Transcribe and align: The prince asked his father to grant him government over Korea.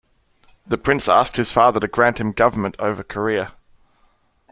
The 0.65 0.79
prince 0.79 1.07
asked 1.07 1.37
his 1.37 1.51
father 1.51 1.79
to 1.79 1.87
grant 1.87 2.19
him 2.19 2.31
government 2.31 2.75
over 2.79 3.03
Korea. 3.03 3.53